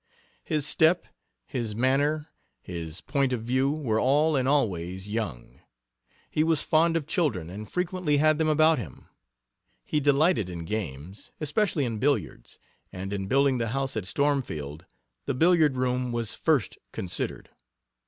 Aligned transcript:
His 0.43 0.65
step, 0.65 1.05
his 1.45 1.75
manner, 1.75 2.29
his 2.59 3.01
point 3.01 3.33
of 3.33 3.43
view, 3.43 3.69
were 3.69 3.99
all 3.99 4.35
and 4.35 4.47
always 4.47 5.07
young. 5.07 5.59
He 6.27 6.43
was 6.43 6.63
fond 6.63 6.97
of 6.97 7.05
children 7.05 7.51
and 7.51 7.71
frequently 7.71 8.17
had 8.17 8.39
them 8.39 8.47
about 8.47 8.79
him. 8.79 9.05
He 9.85 9.99
delighted 9.99 10.49
in 10.49 10.65
games 10.65 11.29
especially 11.39 11.85
in 11.85 11.99
billiards 11.99 12.57
and 12.91 13.13
in 13.13 13.27
building 13.27 13.59
the 13.59 13.67
house 13.77 13.95
at 13.95 14.07
Stormfield 14.07 14.87
the 15.27 15.35
billiard 15.35 15.77
room 15.77 16.11
was 16.11 16.33
first 16.33 16.79
considered. 16.91 17.51